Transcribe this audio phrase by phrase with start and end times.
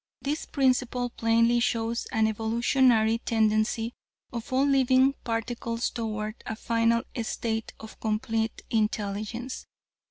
[0.19, 3.93] This principle plainly shows an evolutionary tendency
[4.33, 9.67] of all living particles toward a final state of complete intelligence.